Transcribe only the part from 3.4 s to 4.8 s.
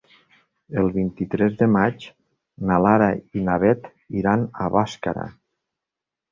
na Beth iran a